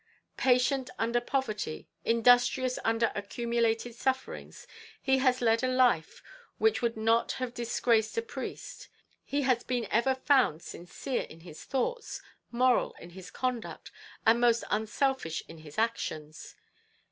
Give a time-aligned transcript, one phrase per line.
[0.37, 4.65] Patient under poverty industrious under accumulated sufferings
[4.99, 6.23] he has led a life
[6.57, 8.89] which would not have disgraced a priest;
[9.23, 12.19] he has been ever found sincere in his thoughts,
[12.49, 13.91] moral in his conduct,
[14.25, 16.55] and most unselfish in his actions.